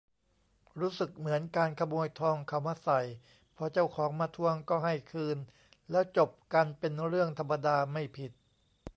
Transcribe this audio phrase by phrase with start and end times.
[0.79, 3.01] รู้สึกเหมือน การขโมยทองเขามาใส่
[3.55, 5.37] พอเจ้าของมาทวงก็ให้คืน
[5.91, 8.31] แล้วจบกันเป็นเรื่องธรรมดา ไม่ผิด